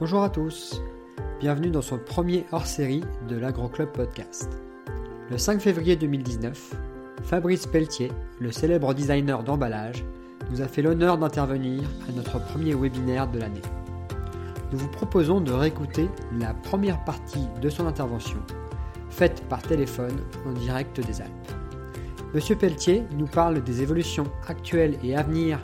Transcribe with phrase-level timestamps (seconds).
[0.00, 0.80] Bonjour à tous,
[1.40, 4.48] bienvenue dans son premier hors-série de l'AgroClub Podcast.
[5.28, 6.76] Le 5 février 2019,
[7.24, 10.04] Fabrice Pelletier, le célèbre designer d'emballage,
[10.52, 13.62] nous a fait l'honneur d'intervenir à notre premier webinaire de l'année.
[14.70, 16.08] Nous vous proposons de réécouter
[16.38, 18.38] la première partie de son intervention,
[19.10, 21.52] faite par téléphone en direct des Alpes.
[22.34, 25.58] Monsieur Pelletier nous parle des évolutions actuelles et à venir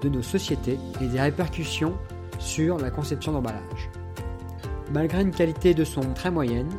[0.00, 1.98] de nos sociétés et des répercussions
[2.40, 3.90] sur la conception d'emballage.
[4.92, 6.70] Malgré une qualité de son très moyenne,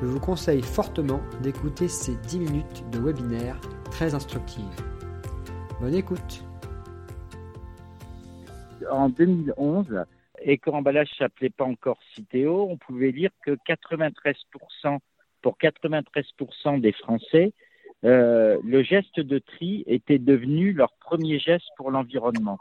[0.00, 3.58] je vous conseille fortement d'écouter ces 10 minutes de webinaire
[3.90, 4.64] très instructives.
[5.80, 6.44] Bonne écoute
[8.90, 10.04] En 2011,
[10.42, 14.98] éco-emballage ne s'appelait pas encore Citeo, on pouvait lire que 93%,
[15.42, 17.52] pour 93% des Français,
[18.04, 22.58] euh, le geste de tri était devenu leur premier geste pour l'environnement.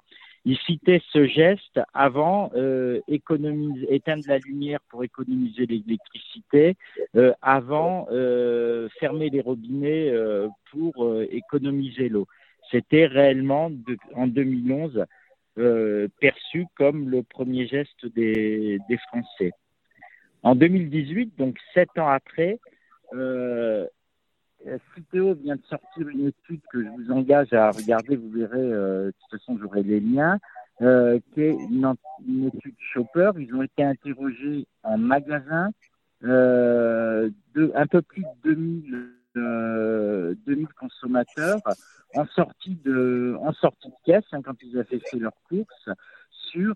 [0.47, 6.75] Il citait ce geste avant euh, économiser, éteindre la lumière pour économiser l'électricité,
[7.15, 12.27] euh, avant euh, fermer les robinets euh, pour économiser l'eau.
[12.69, 15.05] C'était réellement de, en 2011
[15.57, 19.51] euh, perçu comme le premier geste des, Français.
[20.43, 22.59] En 2018, donc sept ans après,
[24.93, 29.07] Citeo vient de sortir une étude que je vous engage à regarder, vous verrez, euh,
[29.07, 30.39] de toute façon j'aurai les liens,
[30.81, 31.95] euh, qui est une,
[32.47, 33.31] étude Shopper.
[33.37, 35.69] Ils ont été interrogés en magasin,
[36.23, 41.61] euh, de, un peu plus de 2000, euh, 2000 consommateurs
[42.15, 45.89] en sortie de, en sortie de caisse, hein, quand ils avaient fait leurs courses,
[46.31, 46.75] sur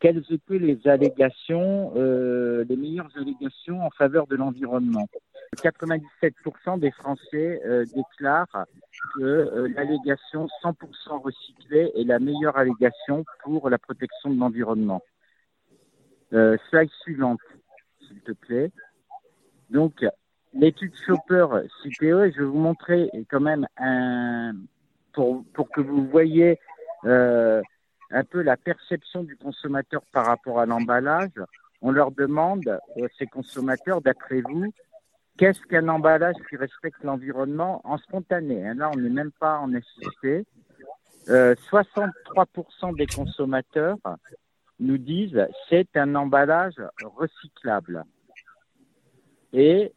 [0.00, 5.08] quelles étaient les allégations, euh, les meilleures allégations en faveur de l'environnement.
[5.56, 8.66] 97% des Français euh, déclarent
[9.14, 15.02] que euh, l'allégation 100% recyclée est la meilleure allégation pour la protection de l'environnement.
[16.32, 17.40] Euh, slide suivante,
[18.06, 18.70] s'il te plaît.
[19.70, 20.04] Donc,
[20.52, 21.46] l'étude Shopper
[21.82, 24.52] CPE, je vais vous montrer quand même un,
[25.12, 26.58] pour, pour que vous voyez
[27.04, 31.30] un peu la perception du consommateur par rapport à l'emballage.
[31.80, 32.78] On leur demande,
[33.18, 34.72] ces consommateurs, d'après vous,
[35.38, 38.74] qu'est-ce qu'un emballage qui respecte l'environnement en spontané hein?
[38.74, 40.44] Là, on n'est même pas en assisté.
[41.30, 43.96] Euh, 63% des consommateurs
[44.80, 46.80] nous disent c'est un emballage
[47.16, 48.04] recyclable.
[49.52, 49.92] Et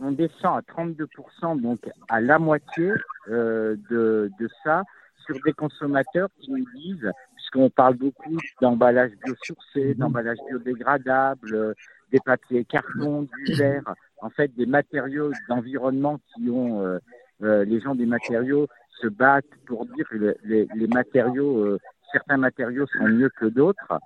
[0.00, 2.92] on descend à 32%, donc à la moitié
[3.28, 4.30] euh, de,
[4.62, 4.82] ça,
[5.24, 11.74] sur des consommateurs qui nous disent, puisqu'on parle beaucoup d'emballage biosourcé, d'emballage biodégradable,
[12.12, 16.98] des papiers carton, du verre, en fait des matériaux d'environnement qui ont, euh,
[17.42, 18.66] euh, les gens des matériaux
[19.00, 21.78] se battent pour dire que les, matériaux, euh,
[22.12, 24.00] certains matériaux sont mieux que d'autres.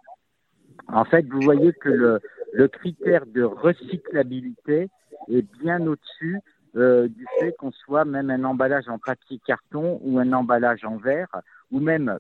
[0.89, 2.21] En fait, vous voyez que le,
[2.53, 4.89] le critère de recyclabilité
[5.29, 6.41] est bien au-dessus
[6.75, 11.29] du fait qu'on soit même un emballage en papier carton ou un emballage en verre,
[11.73, 12.19] ou même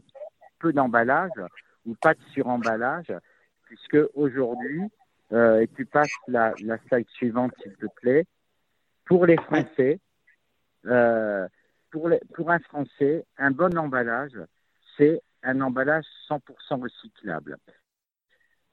[0.58, 1.30] peu d'emballage
[1.86, 3.12] ou pas de suremballage,
[3.64, 4.82] puisque aujourd'hui,
[5.32, 8.26] et tu passes la, la slide suivante s'il te plaît,
[9.10, 10.00] pour les Français,
[10.86, 11.48] euh,
[11.90, 14.38] pour, les, pour un Français, un bon emballage,
[14.96, 16.40] c'est un emballage 100%
[16.80, 17.56] recyclable.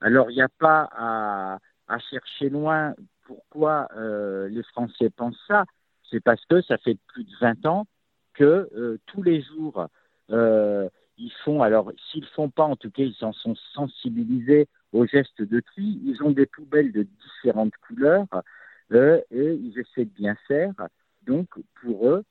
[0.00, 1.58] Alors, il n'y a pas à,
[1.88, 5.64] à, chercher loin pourquoi euh, les Français pensent ça.
[6.10, 7.86] C'est parce que ça fait plus de 20 ans
[8.34, 9.88] que euh, tous les jours,
[10.30, 14.68] euh, ils font, alors s'ils ne font pas, en tout cas, ils en sont sensibilisés
[14.92, 16.00] au geste de tri.
[16.04, 18.26] Ils ont des poubelles de différentes couleurs
[18.92, 20.72] et ils essaient de bien faire.
[21.26, 21.48] Donc,
[21.82, 22.24] pour eux,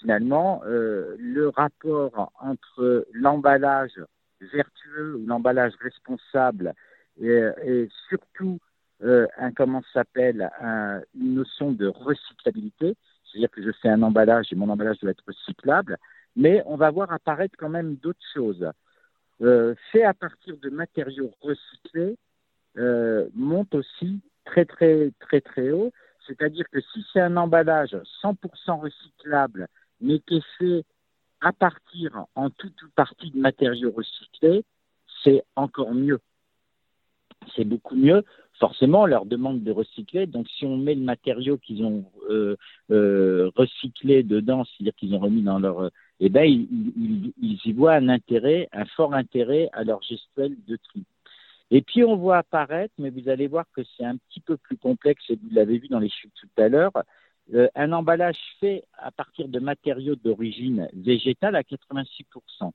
[0.00, 4.00] finalement, le rapport entre l'emballage
[4.40, 6.74] vertueux ou l'emballage responsable
[7.20, 8.58] et, surtout
[9.02, 14.46] euh, un comment s'appelle un, une notion de recyclabilité, c'est-à-dire que je fais un emballage
[14.52, 15.98] et mon emballage doit être recyclable,
[16.34, 18.66] mais on va voir apparaître quand même d'autres choses.
[19.42, 22.16] Euh, fait à partir de matériaux recyclés
[22.78, 25.92] euh, monte aussi très très très très haut,
[26.26, 29.68] c'est-à-dire que si c'est un emballage 100% recyclable,
[30.00, 30.84] mais qui est fait
[31.42, 34.64] à partir en toute ou partie de matériaux recyclés,
[35.22, 36.20] c'est encore mieux.
[37.54, 38.24] C'est beaucoup mieux.
[38.58, 40.26] Forcément, on leur demande de recycler.
[40.26, 42.56] Donc, si on met le matériau qu'ils ont euh,
[43.54, 45.90] recyclé dedans, c'est-à-dire qu'ils ont remis dans leur,
[46.20, 47.32] eh ben, ils,
[47.64, 51.04] y voient un intérêt, un fort intérêt à leur gestuelle de tri.
[51.70, 54.76] Et puis, on voit apparaître, mais vous allez voir que c'est un petit peu plus
[54.76, 56.92] complexe, et vous l'avez vu dans les chutes tout à l'heure,
[57.54, 62.72] euh, un emballage fait à partir de matériaux d'origine végétale à 86%.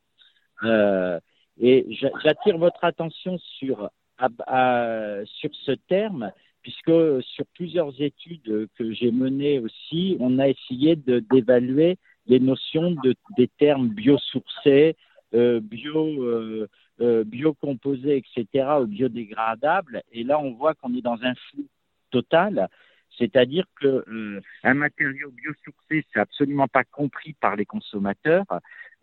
[0.63, 1.19] Euh,
[1.59, 1.87] et
[2.23, 3.89] j'attire votre attention sur
[4.19, 11.97] ce terme, puisque sur plusieurs études que j'ai menées aussi, on a essayé d'évaluer
[12.31, 14.95] les notions de, des termes biosourcés,
[15.33, 16.67] euh, bio, euh,
[17.01, 20.01] euh, biocomposés, etc., ou biodégradables.
[20.13, 21.67] Et là, on voit qu'on est dans un flou
[22.09, 22.69] total.
[23.17, 28.45] C'est-à-dire que euh, un matériau biosourcé, c'est absolument pas compris par les consommateurs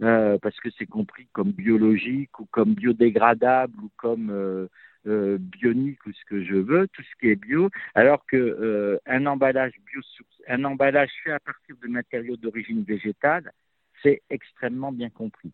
[0.01, 4.69] euh, parce que c'est compris comme biologique ou comme biodégradable ou comme
[5.05, 9.25] bionique ou ce que je veux, tout ce qui est bio, alors que euh, un
[9.27, 13.53] emballage biosourcé, un emballage fait à partir de matériaux d'origine végétale,
[14.03, 15.53] c'est extrêmement bien compris.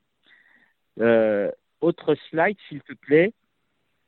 [1.01, 1.51] Euh,
[1.81, 3.35] autre slide, s'il te plaît.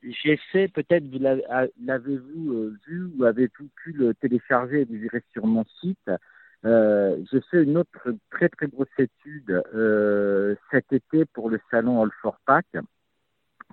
[0.03, 5.23] J'ai fait, peut-être vous l'avez-vous euh, vu ou avez-vous pu le télécharger et vous irez
[5.33, 6.11] sur mon site?
[6.65, 12.03] Euh, j'ai fait une autre très très grosse étude euh, cet été pour le salon
[12.03, 12.67] All for Pack,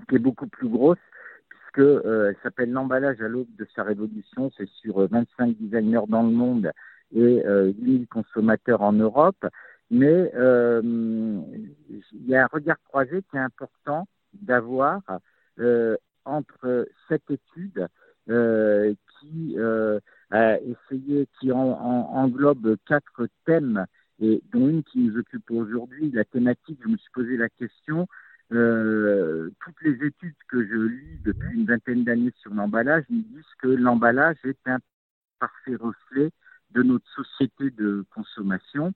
[0.10, 0.98] qui est beaucoup plus grosse,
[1.50, 4.52] puisque elle s'appelle l'emballage à l'aube de sa révolution.
[4.58, 6.72] C'est sur 25 designers dans le monde
[7.14, 9.46] et euh, 8000 consommateurs en Europe.
[9.92, 15.02] Mais euh, il y a un regard croisé qui est important d'avoir
[15.60, 17.88] euh, entre cette étude
[18.30, 20.00] euh, qui euh,
[20.32, 23.86] a essayé, qui en, en, englobe quatre thèmes,
[24.20, 28.08] et dont une qui nous occupe aujourd'hui, la thématique, je me suis posé la question,
[28.52, 33.56] euh, toutes les études que je lis depuis une vingtaine d'années sur l'emballage me disent
[33.60, 34.78] que l'emballage est un
[35.40, 36.30] parfait reflet
[36.74, 38.94] de notre société de consommation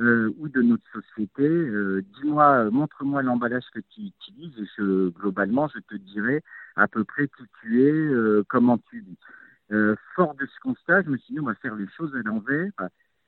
[0.00, 1.46] euh, ou de notre société.
[1.46, 6.42] Euh, dis-moi, montre-moi l'emballage que tu utilises et je, globalement, je te dirai
[6.76, 9.18] à peu près qui tu es, euh, comment tu vis.
[9.72, 12.22] Euh, fort de ce constat, je me suis dit, on va faire les choses à
[12.22, 12.70] l'envers.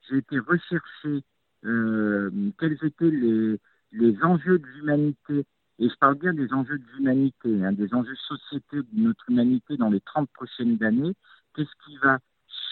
[0.09, 1.25] J'ai été rechercher
[1.65, 3.59] euh, quels étaient les,
[3.93, 5.45] les enjeux de l'humanité,
[5.81, 9.29] et je parle bien des enjeux de l'humanité, hein, des enjeux de société de notre
[9.29, 11.15] humanité dans les 30 prochaines années.
[11.55, 12.19] Qu'est-ce qui va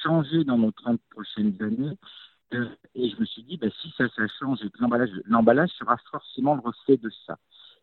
[0.06, 1.96] changer dans nos 30 prochaines années
[2.54, 4.06] euh, et je me suis dit, ben, si ça,
[4.38, 7.38] change l'emballage, l'emballage sera forcément le reflet de ça.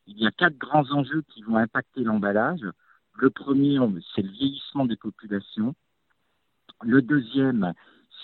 [0.08, 2.66] Il y a quatre grands enjeux qui vont impacter l'emballage.
[3.16, 3.78] Le premier,
[4.16, 5.76] c'est le vieillissement des populations.
[6.82, 7.74] Le deuxième,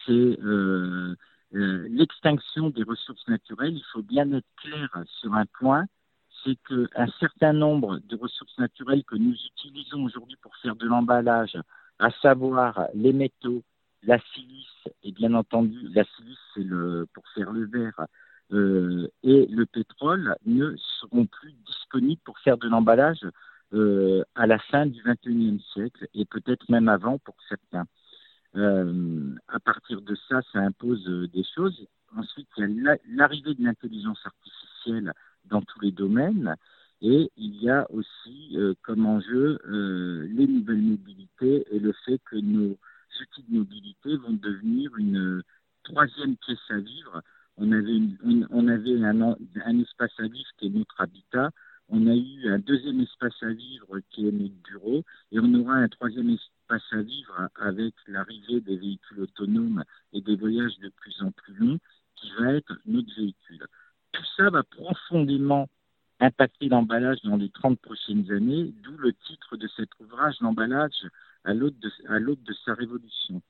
[0.05, 1.15] c'est euh,
[1.55, 3.75] euh, l'extinction des ressources naturelles.
[3.75, 5.85] Il faut bien être clair sur un point,
[6.43, 11.57] c'est qu'un certain nombre de ressources naturelles que nous utilisons aujourd'hui pour faire de l'emballage,
[11.99, 13.61] à savoir les métaux,
[14.03, 18.05] la silice, et bien entendu, la silice, c'est le, pour faire le verre,
[18.51, 23.25] euh, et le pétrole ne seront plus disponibles pour faire de l'emballage
[23.71, 27.85] euh, à la fin du XXIe siècle et peut-être même avant pour certains.
[28.55, 31.85] Euh, à partir de ça, ça impose euh, des choses.
[32.17, 35.13] Ensuite, il y a l'arrivée de l'intelligence artificielle
[35.45, 36.55] dans tous les domaines
[37.01, 42.77] et il y a aussi comme enjeu les nouvelles mobilités et le fait que nos
[43.21, 45.42] outils de mobilité vont devenir une
[45.83, 47.21] troisième pièce à vivre.
[47.57, 51.51] On avait, un, espace à vivre qui est notre habitat.
[51.89, 55.04] On a eu un deuxième espace à vivre qui est notre bureau.
[55.31, 59.83] Et on aura un troisième espace à vivre avec l'arrivée des véhicules autonomes
[60.13, 61.80] et des voyages de plus en plus longs
[62.16, 63.66] qui va être notre véhicule.
[64.12, 65.68] Tout ça va profondément
[66.19, 71.07] impacter l'emballage dans les 30 prochaines années, d'où le titre de cet ouvrage, l'emballage
[71.49, 73.41] à l'aube de, sa révolution.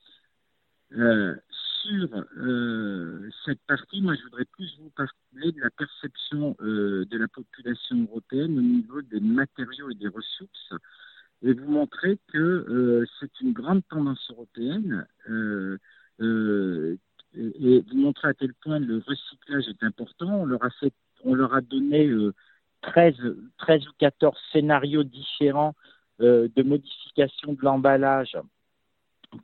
[0.97, 1.35] Euh,
[1.83, 7.17] sur euh, cette partie, moi je voudrais plus vous parler de la perception euh, de
[7.17, 10.73] la population européenne au niveau des matériaux et des ressources
[11.41, 16.19] et vous montrer que c'est une grande tendance européenne et
[17.79, 20.41] vous montrer à quel point le recyclage est important.
[21.23, 22.11] On leur a, donné
[22.81, 23.15] 13,
[23.57, 25.75] 13 ou 14 scénarios différents
[26.19, 28.37] de modification de l'emballage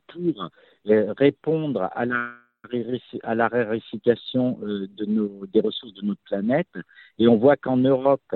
[0.08, 0.50] pour
[0.88, 2.32] euh, répondre à la
[3.22, 4.86] à la euh,
[5.52, 6.68] des ressources de notre planète.
[7.18, 8.34] Et on voit qu'en Europe,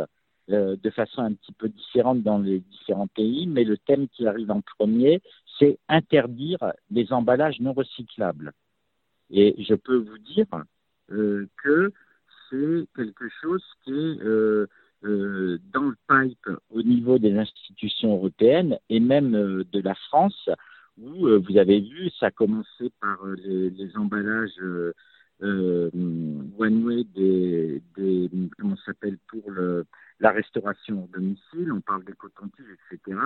[0.51, 4.27] euh, de façon un petit peu différente dans les différents pays, mais le thème qui
[4.27, 5.21] arrive en premier,
[5.59, 6.59] c'est interdire
[6.91, 8.53] les emballages non recyclables.
[9.31, 10.47] Et je peux vous dire
[11.11, 11.93] euh, que
[12.49, 14.67] c'est quelque chose qui est euh,
[15.05, 20.49] euh, dans le pipe au niveau des institutions européennes et même de la France
[21.01, 24.93] où euh, vous avez vu, ça a commencé par euh, les, emballages euh,
[25.43, 25.91] euh,
[26.59, 29.51] one-way des, des, comment s'appelle, pour
[30.21, 33.19] la restauration au domicile, on parle des cotons-tiges, etc.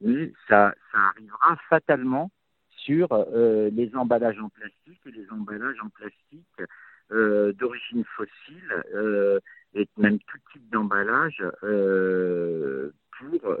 [0.00, 2.30] Mais ça, ça arrivera fatalement
[2.70, 6.62] sur euh, les emballages en plastique et les emballages en plastique
[7.12, 9.40] euh, d'origine fossile
[11.10, 13.54] euh, d'emballage euh, pour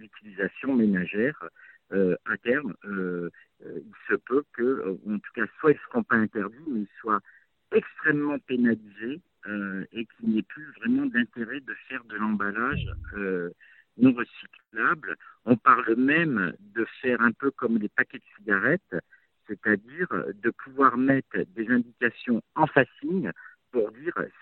[0.00, 1.48] l'utilisation ménagère.
[1.92, 6.64] à terme, il se peut que, en tout cas, soit ils ne seront pas interdits,
[6.66, 7.20] mais ils soient
[7.72, 9.20] extrêmement pénalisés
[9.92, 12.86] et qu'il n'y ait plus vraiment d'intérêt de faire de l'emballage
[13.98, 15.16] non recyclable.
[15.44, 18.96] On parle même de faire un peu comme les paquets de cigarettes,
[19.46, 23.53] c'est-à-dire de pouvoir mettre des indications en facing pour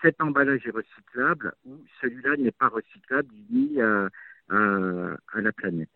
[0.01, 4.09] cet emballage est recyclable ou celui-là n'est pas recyclable ni à,
[4.49, 5.89] la planète.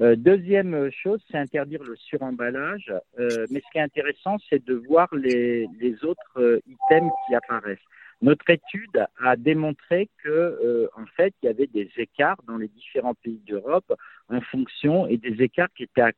[0.00, 2.92] Euh, deuxième chose, c'est interdire le suremballage.
[3.18, 5.68] Euh, mais ce qui est intéressant, c'est de voir les,
[6.02, 7.78] autres euh, items qui apparaissent.
[8.20, 13.14] Notre étude a démontré que, en fait, il y avait des écarts dans les différents
[13.14, 13.92] pays d'Europe
[14.28, 16.12] en fonction et des écarts qui étaient à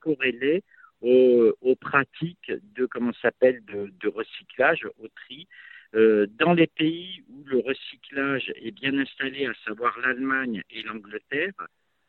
[0.00, 0.62] corréler
[1.02, 5.48] aux, pratiques de comment s'appelle de, recyclage, au tri.
[5.94, 11.52] Euh, dans les pays où le recyclage est bien installé, à savoir l'Allemagne et l'Angleterre,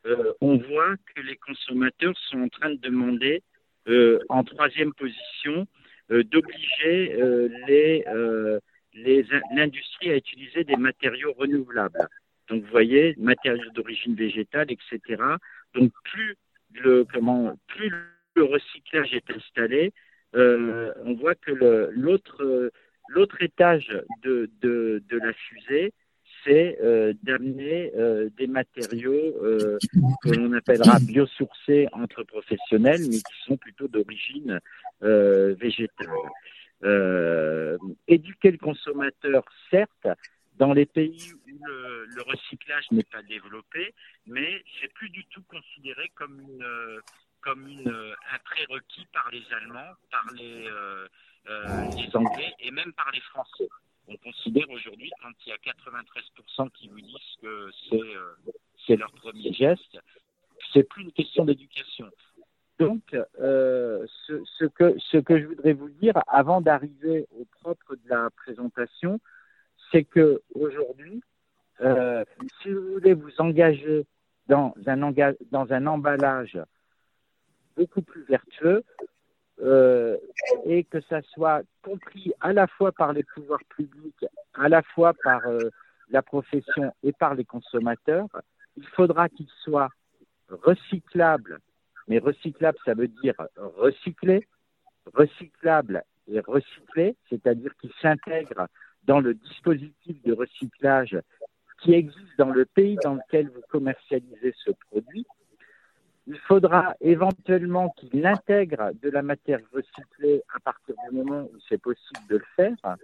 [0.06, 3.42] euh, on voit que les consommateurs sont en train de demander,
[3.88, 5.66] euh, en troisième position,
[6.10, 7.16] d'obliger
[9.54, 12.08] l'industrie à utiliser des matériaux renouvelables.
[12.48, 15.22] Donc, vous voyez, matériaux d'origine végétale, etc.
[15.74, 16.36] Donc, plus
[16.74, 17.06] le,
[18.36, 19.94] recyclage est installé,
[20.34, 22.70] on voit que l'autre
[23.08, 23.88] l'autre étage
[24.22, 25.92] de, de, la fusée,
[26.44, 29.34] c'est euh, d'amener euh, des matériaux
[30.22, 34.60] que l'on appellera biosourcés entre professionnels, mais qui sont plutôt d'origine
[35.00, 36.08] végétale.
[38.08, 40.08] éduquer le consommateur, certes,
[40.58, 43.92] dans les pays où le, recyclage n'est pas développé,
[44.26, 46.40] mais c'est plus du tout considéré comme
[47.44, 51.08] comme euh, un prérequis par les Allemands, par les, euh, euh,
[51.46, 53.68] les Anglais et même par les Français.
[54.08, 57.70] On considère aujourd'hui, quand il y a 93% qui vous disent que
[58.86, 59.98] c'est leur premier geste,
[60.72, 62.10] c'est plus une question d'éducation.
[62.78, 68.08] Donc, ce, ce, que, ce que je voudrais vous dire avant d'arriver au propre de
[68.08, 69.20] la présentation,
[69.90, 71.22] c'est que aujourd'hui,
[71.80, 74.06] si vous voulez vous engager
[74.48, 75.12] dans un,
[75.50, 76.58] dans un emballage
[77.76, 78.84] beaucoup plus vertueux
[79.62, 80.16] euh,
[80.64, 85.14] et que ça soit compris à la fois par les pouvoirs publics, à la fois
[85.22, 85.70] par euh,
[86.10, 88.26] la profession et par les consommateurs,
[88.76, 89.90] il faudra qu'il soit
[90.48, 91.58] recyclable.
[92.08, 93.34] Mais recyclable, ça veut dire
[93.76, 94.46] recyclé,
[95.14, 98.68] recyclable et recyclé, c'est-à-dire qu'il s'intègre
[99.04, 101.18] dans le dispositif de recyclage
[101.80, 105.26] qui existe dans le pays dans lequel vous commercialisez ce produit
[106.26, 111.80] il faudra éventuellement qu'il intègre de la matière recyclée à partir du moment où c'est
[111.80, 112.96] possible de le faire.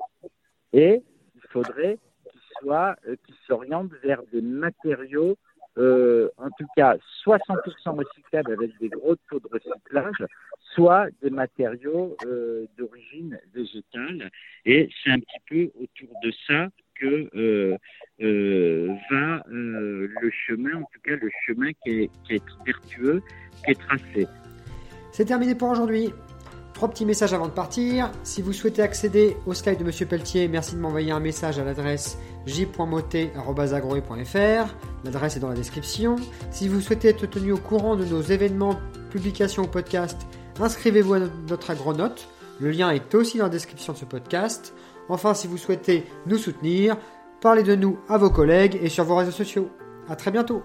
[0.73, 1.03] Et
[1.35, 1.99] il faudrait
[2.31, 5.37] qu'il soit, euh, qu'il s'oriente vers des matériaux,
[5.79, 10.25] euh, en tout cas, soit 100% recyclables avec des gros taux de recyclage,
[10.75, 14.31] soit des matériaux euh, d'origine végétale.
[14.65, 16.69] Et c'est un petit peu autour de ça
[17.07, 17.77] euh,
[18.23, 22.11] euh, va euh, le chemin, en tout cas le chemin qui est,
[22.67, 23.23] vertueux,
[23.65, 24.27] qui est tracé.
[25.13, 26.11] C'est terminé pour aujourd'hui.
[26.75, 28.11] Trois petits messages avant de partir.
[28.23, 31.65] Si vous souhaitez accéder au Skype de Monsieur Pelletier, merci de m'envoyer un message à
[31.65, 32.17] l'adresse
[32.47, 34.75] j.moté.agroe.fr.
[35.05, 36.17] L'adresse est dans la description.
[36.51, 38.81] Si vous souhaitez être tenu au courant de nos événements,
[39.11, 40.27] publications ou podcasts,
[40.59, 42.27] inscrivez-vous à notre agronote.
[42.61, 44.75] Le lien est aussi dans la description de ce podcast.
[45.09, 46.97] Enfin, si vous souhaitez nous soutenir,
[47.41, 49.71] parlez de nous à vos collègues et sur vos réseaux sociaux.
[50.09, 50.63] A très bientôt